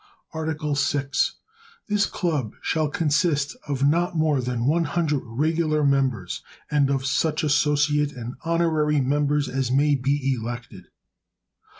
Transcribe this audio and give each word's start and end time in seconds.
Article 0.33 0.73
VI. 0.73 1.09
This 1.87 2.07
Club 2.07 2.55
shall 2.59 2.89
consist 2.89 3.55
of 3.67 3.85
not 3.87 4.17
more 4.17 4.41
than 4.41 4.65
one 4.65 4.85
hundred 4.85 5.21
regular 5.23 5.83
members, 5.83 6.41
and 6.71 6.89
of 6.89 7.05
such 7.05 7.43
associate 7.43 8.11
and 8.11 8.33
honorary 8.43 8.99
members 8.99 9.47
as 9.47 9.69
may 9.69 9.93
be 9.93 10.33
elected. 10.33 10.87